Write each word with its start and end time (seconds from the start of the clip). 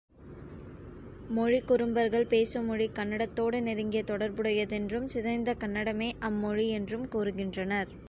மொழி 1.29 1.59
குறும்பர்கள் 1.61 2.27
பேசும் 2.27 2.65
மொழி 2.65 2.89
கன்னடத்தோடு 2.89 3.61
நெருங்கிய 3.61 4.03
தொடர்புடையதென்றும், 4.03 5.05
சிதைந்த 5.05 5.55
கன்னடமே 5.63 6.11
அம்மொழி 6.19 6.67
என்றும் 6.69 7.07
கூறுகின்றனர். 7.07 7.91